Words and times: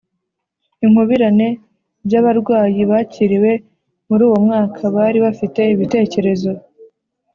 inkubirane 0.85 1.47
by 2.05 2.13
abarwayi 2.19 2.81
bakiriwe 2.91 3.51
muri 4.07 4.21
uwo 4.27 4.37
mwaka 4.45 4.81
bari 4.95 5.19
bafite 5.25 5.61
ibitekerezo 5.73 6.51